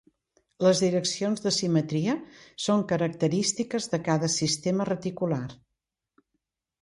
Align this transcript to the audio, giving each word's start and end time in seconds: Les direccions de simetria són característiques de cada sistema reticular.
Les 0.67 0.79
direccions 0.83 1.41
de 1.43 1.51
simetria 1.57 2.15
són 2.67 2.81
característiques 2.91 3.87
de 3.93 3.99
cada 4.07 4.29
sistema 4.37 4.87
reticular. 4.93 5.45